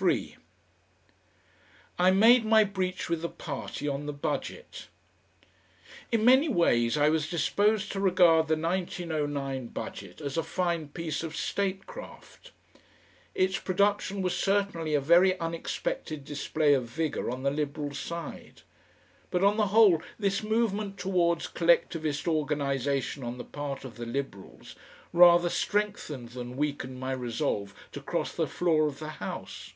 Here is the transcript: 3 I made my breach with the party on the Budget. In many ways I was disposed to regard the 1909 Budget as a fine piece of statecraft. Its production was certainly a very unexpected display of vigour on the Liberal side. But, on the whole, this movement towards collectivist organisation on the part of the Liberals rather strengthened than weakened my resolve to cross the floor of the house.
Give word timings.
3 0.00 0.36
I 1.98 2.12
made 2.12 2.44
my 2.44 2.62
breach 2.62 3.08
with 3.10 3.20
the 3.22 3.28
party 3.28 3.88
on 3.88 4.06
the 4.06 4.12
Budget. 4.12 4.86
In 6.12 6.24
many 6.24 6.48
ways 6.48 6.96
I 6.96 7.08
was 7.08 7.28
disposed 7.28 7.90
to 7.92 7.98
regard 8.00 8.46
the 8.46 8.54
1909 8.56 9.66
Budget 9.68 10.20
as 10.20 10.36
a 10.36 10.44
fine 10.44 10.90
piece 10.90 11.24
of 11.24 11.34
statecraft. 11.34 12.52
Its 13.34 13.58
production 13.58 14.22
was 14.22 14.36
certainly 14.38 14.94
a 14.94 15.00
very 15.00 15.36
unexpected 15.40 16.24
display 16.24 16.74
of 16.74 16.84
vigour 16.84 17.28
on 17.28 17.42
the 17.42 17.50
Liberal 17.50 17.92
side. 17.92 18.62
But, 19.32 19.42
on 19.42 19.56
the 19.56 19.68
whole, 19.68 20.00
this 20.16 20.44
movement 20.44 20.96
towards 20.96 21.48
collectivist 21.48 22.28
organisation 22.28 23.24
on 23.24 23.36
the 23.36 23.44
part 23.44 23.84
of 23.84 23.96
the 23.96 24.06
Liberals 24.06 24.76
rather 25.12 25.48
strengthened 25.48 26.28
than 26.30 26.56
weakened 26.56 27.00
my 27.00 27.10
resolve 27.10 27.74
to 27.90 28.00
cross 28.00 28.32
the 28.36 28.46
floor 28.46 28.86
of 28.86 29.00
the 29.00 29.08
house. 29.18 29.72